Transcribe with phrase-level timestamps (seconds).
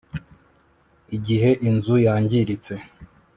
[1.15, 2.73] igihe inzu yangiritse